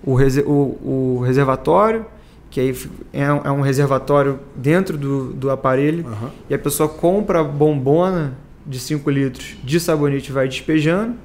[0.03, 2.05] o, o, o reservatório,
[2.51, 2.75] que aí
[3.13, 6.29] é, é, um reservatório dentro do, do aparelho, uhum.
[6.49, 11.15] e a pessoa compra a bombona de 5 litros de sabonete e vai despejando.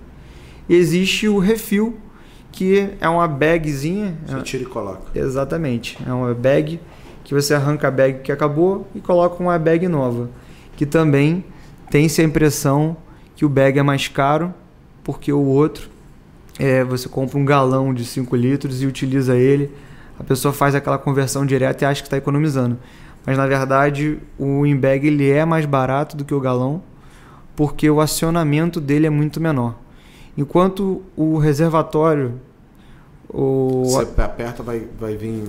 [0.68, 1.98] E existe o refil,
[2.52, 4.16] que é uma bagzinha.
[4.24, 5.18] Você é, tira e coloca.
[5.18, 5.98] Exatamente.
[6.06, 6.78] É uma bag
[7.24, 10.30] que você arranca a bag que acabou e coloca uma bag nova.
[10.76, 11.44] Que também
[11.90, 12.96] tem-se a impressão
[13.40, 14.52] que o bag é mais caro,
[15.02, 15.88] porque o outro
[16.58, 19.74] é, você compra um galão de 5 litros e utiliza ele.
[20.18, 22.76] A pessoa faz aquela conversão direta e acha que está economizando.
[23.24, 26.82] Mas na verdade o in-bag ele é mais barato do que o galão,
[27.56, 29.74] porque o acionamento dele é muito menor.
[30.36, 32.34] Enquanto o reservatório.
[33.26, 33.84] O...
[33.86, 35.42] Você aperta, vai, vai vir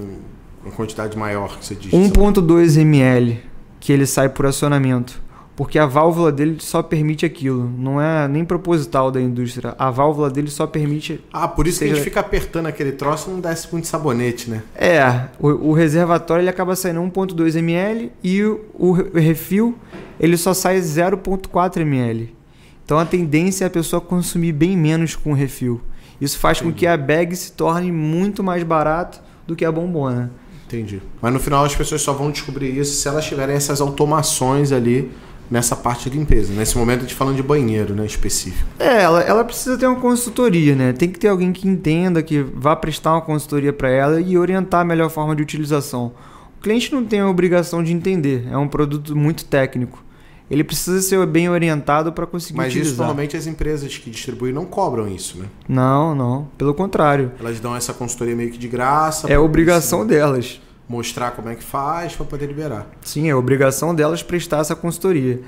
[0.63, 1.91] uma quantidade maior que você diz.
[1.91, 3.41] 1,2 ml
[3.81, 5.21] que ele sai por acionamento
[5.61, 7.71] porque a válvula dele só permite aquilo.
[7.77, 9.75] Não é nem proposital da indústria.
[9.77, 11.23] A válvula dele só permite.
[11.31, 11.89] Ah, por isso seja...
[11.89, 14.63] que a gente fica apertando aquele troço e não desce muito sabonete, né?
[14.73, 19.77] É, o, o reservatório ele acaba saindo 1,2 ml e o, o refil
[20.19, 22.35] ele só sai 0,4 ml.
[22.83, 25.79] Então a tendência é a pessoa consumir bem menos com o refil.
[26.19, 26.73] Isso faz Entendi.
[26.73, 30.31] com que a bag se torne muito mais barato do que a bombona.
[30.65, 31.03] Entendi.
[31.21, 35.11] Mas no final as pessoas só vão descobrir isso se elas tiverem essas automações ali
[35.51, 36.53] nessa parte de limpeza.
[36.53, 38.67] Nesse momento a gente falando de banheiro, né, específico.
[38.79, 40.93] É, ela, ela precisa ter uma consultoria, né?
[40.93, 44.79] Tem que ter alguém que entenda, que vá prestar uma consultoria para ela e orientar
[44.81, 46.13] a melhor forma de utilização.
[46.57, 50.01] O cliente não tem a obrigação de entender, é um produto muito técnico.
[50.49, 52.91] Ele precisa ser bem orientado para conseguir Mas utilizar.
[52.91, 55.45] isso normalmente as empresas que distribuem não cobram isso, né?
[55.67, 56.49] Não, não.
[56.57, 57.31] Pelo contrário.
[57.39, 59.31] Elas dão essa consultoria meio que de graça.
[59.31, 60.59] É obrigação delas
[60.91, 62.85] mostrar como é que faz para poder liberar.
[63.01, 65.39] Sim, é obrigação delas prestar essa consultoria.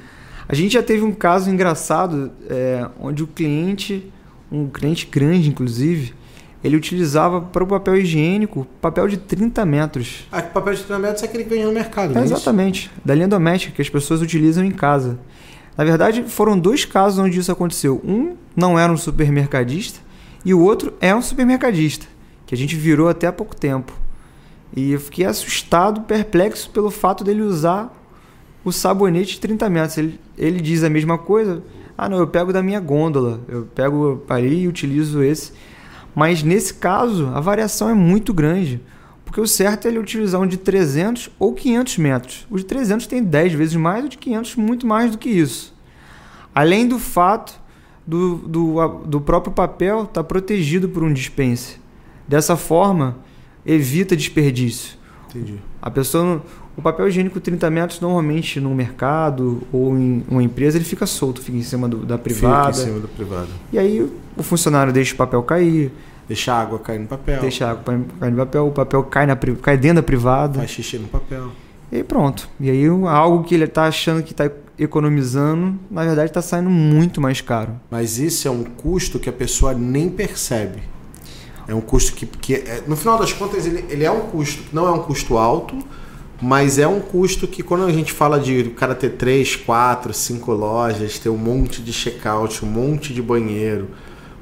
[0.47, 4.11] A gente já teve um caso engraçado é, onde o cliente,
[4.49, 6.13] um cliente grande inclusive,
[6.63, 10.27] ele utilizava para o papel higiênico papel de 30 metros.
[10.31, 13.01] Ah, papel de 30 metros é aquele que vem no mercado, é, Exatamente, isso?
[13.03, 15.19] da linha doméstica que as pessoas utilizam em casa.
[15.77, 17.99] Na verdade, foram dois casos onde isso aconteceu.
[18.05, 19.99] Um não era um supermercadista
[20.45, 22.05] e o outro é um supermercadista,
[22.45, 24.02] que a gente virou até há pouco tempo.
[24.75, 27.93] E eu fiquei assustado, perplexo pelo fato dele usar
[28.65, 29.97] o sabonete de 30 metros.
[29.97, 31.63] Ele, ele diz a mesma coisa.
[31.97, 33.41] Ah, não, eu pego da minha gôndola.
[33.47, 35.51] Eu pego ali e utilizo esse.
[36.15, 38.81] Mas nesse caso, a variação é muito grande.
[39.23, 42.47] Porque o certo é ele utilizar um de 300 ou 500 metros.
[42.49, 45.73] O de 300 tem 10 vezes mais, o de 500 muito mais do que isso.
[46.53, 47.59] Além do fato
[48.05, 51.77] do, do, do próprio papel estar tá protegido por um dispenser.
[52.27, 53.17] Dessa forma,
[53.65, 54.97] evita desperdício.
[55.29, 55.55] Entendi.
[55.81, 56.41] A pessoa,
[56.77, 61.41] o papel higiênico 30 metros normalmente no mercado ou em uma empresa ele fica solto,
[61.41, 62.73] fica em cima do, da privada.
[62.73, 63.49] Fica em cima da privada.
[63.71, 65.91] E aí o funcionário deixa o papel cair.
[66.27, 67.41] Deixa a água cair no papel.
[67.41, 67.83] Deixa a água
[68.19, 70.59] cair no papel, o papel cai, na, cai dentro da privada.
[70.59, 71.49] Faz xixi no papel.
[71.91, 72.47] E aí pronto.
[72.59, 77.19] E aí algo que ele está achando que está economizando, na verdade está saindo muito
[77.19, 77.73] mais caro.
[77.91, 80.92] Mas isso é um custo que a pessoa nem percebe.
[81.67, 84.63] É um custo que, que é, no final das contas, ele, ele é um custo,
[84.73, 85.77] não é um custo alto,
[86.41, 90.13] mas é um custo que quando a gente fala de o cara ter 3, 4,
[90.13, 93.89] 5 lojas, ter um monte de checkout, um monte de banheiro,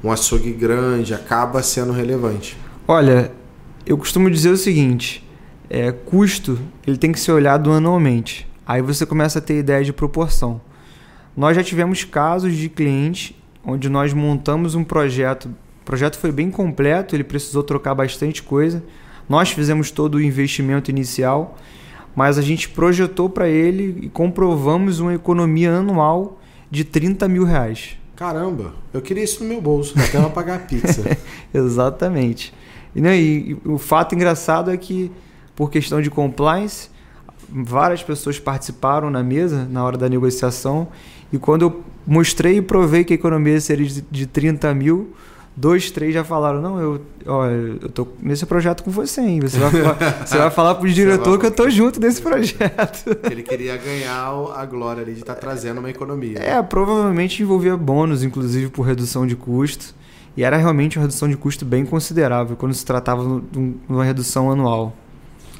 [0.02, 2.56] um açougue grande, acaba sendo relevante.
[2.88, 3.32] Olha,
[3.86, 5.24] eu costumo dizer o seguinte,
[5.70, 8.48] é, custo ele tem que ser olhado anualmente.
[8.66, 10.60] Aí você começa a ter ideia de proporção.
[11.36, 15.48] Nós já tivemos casos de clientes onde nós montamos um projeto
[15.82, 18.82] o projeto foi bem completo, ele precisou trocar bastante coisa.
[19.28, 21.58] Nós fizemos todo o investimento inicial,
[22.14, 27.96] mas a gente projetou para ele e comprovamos uma economia anual de 30 mil reais.
[28.14, 31.18] Caramba, eu queria isso no meu bolso, até pra pagar a pizza.
[31.52, 32.54] Exatamente.
[32.94, 35.10] E, né, e, o fato engraçado é que,
[35.56, 36.88] por questão de compliance,
[37.48, 40.86] várias pessoas participaram na mesa na hora da negociação.
[41.32, 45.14] E quando eu mostrei e provei que a economia seria de, de 30 mil,
[45.56, 49.40] dois, três já falaram: Não, eu, ó, eu tô nesse projeto com você, hein?
[49.40, 49.96] Você vai falar,
[50.26, 53.16] você vai falar pro diretor que eu tô junto nesse projeto.
[53.30, 56.38] Ele queria ganhar a glória ali de estar tá trazendo uma economia.
[56.38, 59.94] É, provavelmente envolvia bônus, inclusive por redução de custo.
[60.34, 64.50] E era realmente uma redução de custo bem considerável quando se tratava de uma redução
[64.50, 64.96] anual.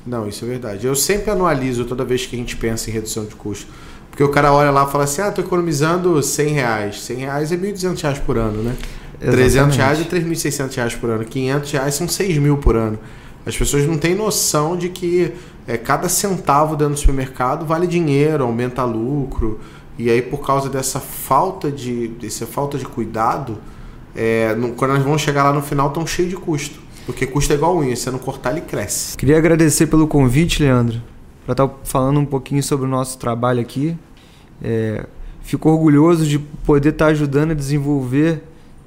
[0.07, 0.87] Não, isso é verdade.
[0.87, 3.71] Eu sempre anualizo toda vez que a gente pensa em redução de custo.
[4.11, 7.01] Porque o cara olha lá e fala assim: ah, tô economizando 100 reais.
[7.03, 8.77] 100 reais é 1.200 reais por ano, né?
[9.23, 9.75] Exatamente.
[9.75, 11.25] 300 reais é 3.600 reais por ano.
[11.25, 12.99] 500 reais são 6 mil por ano.
[13.47, 15.33] As pessoas não têm noção de que
[15.67, 19.61] é, cada centavo dentro do supermercado vale dinheiro, aumenta lucro.
[19.99, 23.59] E aí, por causa dessa falta de, dessa falta de cuidado,
[24.15, 26.81] é, no, quando nós vamos chegar lá no final, estão cheios de custo.
[27.05, 29.17] Porque custa igual unha, se você não cortar, ele cresce.
[29.17, 31.03] Queria agradecer pelo convite, Leandro,
[31.45, 33.97] para estar tá falando um pouquinho sobre o nosso trabalho aqui.
[34.63, 35.05] É,
[35.43, 38.43] fico orgulhoso de poder estar tá ajudando a desenvolver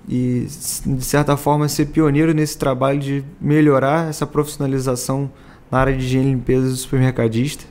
[0.07, 0.47] e,
[0.85, 5.31] de certa forma, ser pioneiro nesse trabalho de melhorar essa profissionalização
[5.71, 7.63] na área de higiene e limpeza do supermercadista.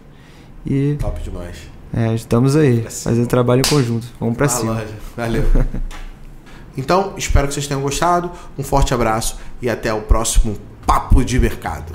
[0.67, 1.59] E, Top demais.
[1.93, 4.07] É, estamos aí, fazendo trabalho em conjunto.
[4.19, 4.73] Vamos para cima.
[4.75, 4.95] Loja.
[5.17, 5.45] Valeu.
[6.77, 8.33] Então, espero que vocês tenham gostado.
[8.59, 11.93] Um forte abraço e até o próximo Papo de Mercado.